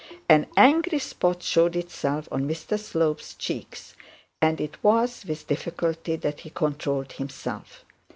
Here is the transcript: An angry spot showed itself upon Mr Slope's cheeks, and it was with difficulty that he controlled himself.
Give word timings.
An 0.27 0.47
angry 0.57 0.97
spot 0.97 1.43
showed 1.43 1.75
itself 1.75 2.25
upon 2.25 2.47
Mr 2.49 2.79
Slope's 2.79 3.35
cheeks, 3.35 3.93
and 4.41 4.59
it 4.59 4.83
was 4.83 5.23
with 5.27 5.45
difficulty 5.45 6.15
that 6.15 6.39
he 6.39 6.49
controlled 6.49 7.11
himself. 7.11 7.85